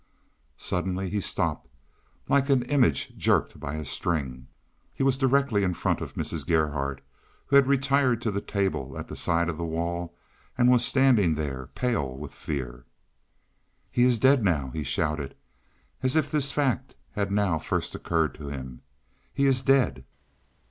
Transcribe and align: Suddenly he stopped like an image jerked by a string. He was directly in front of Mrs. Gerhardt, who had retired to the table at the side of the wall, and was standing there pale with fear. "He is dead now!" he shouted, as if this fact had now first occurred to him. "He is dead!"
Suddenly 0.57 1.11
he 1.11 1.21
stopped 1.21 1.67
like 2.27 2.49
an 2.49 2.63
image 2.63 3.15
jerked 3.17 3.59
by 3.59 3.75
a 3.75 3.85
string. 3.85 4.47
He 4.95 5.03
was 5.03 5.15
directly 5.15 5.63
in 5.63 5.75
front 5.75 6.01
of 6.01 6.15
Mrs. 6.15 6.43
Gerhardt, 6.47 7.01
who 7.45 7.55
had 7.55 7.67
retired 7.67 8.19
to 8.23 8.31
the 8.31 8.41
table 8.41 8.97
at 8.97 9.09
the 9.09 9.15
side 9.15 9.47
of 9.47 9.57
the 9.57 9.63
wall, 9.63 10.15
and 10.57 10.71
was 10.71 10.83
standing 10.83 11.35
there 11.35 11.67
pale 11.75 12.17
with 12.17 12.33
fear. 12.33 12.85
"He 13.91 14.01
is 14.01 14.17
dead 14.17 14.43
now!" 14.43 14.71
he 14.73 14.81
shouted, 14.81 15.35
as 16.01 16.15
if 16.15 16.31
this 16.31 16.51
fact 16.51 16.95
had 17.11 17.29
now 17.31 17.59
first 17.59 17.93
occurred 17.93 18.33
to 18.33 18.47
him. 18.47 18.81
"He 19.31 19.45
is 19.45 19.61
dead!" 19.61 20.03